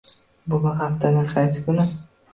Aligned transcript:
Bugun 0.53 0.79
haftaning 0.81 1.31
qaysi 1.37 1.65
kuni? 1.69 1.87